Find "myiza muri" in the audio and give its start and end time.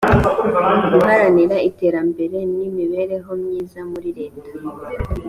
3.41-4.09